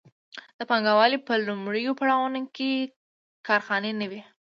د 0.57 0.59
پانګوالۍ 0.69 1.17
په 1.27 1.33
لومړیو 1.47 1.97
پړاوونو 1.99 2.41
کې 2.55 2.69
کارخانې 3.47 3.91
نه 3.99 4.05
وې. 4.11 4.21